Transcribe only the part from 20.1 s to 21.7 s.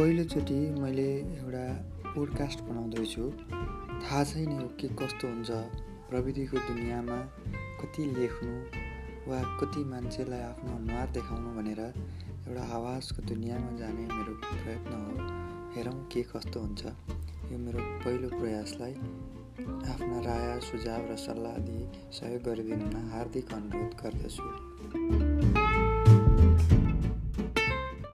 राय सुझाव र सल्लाह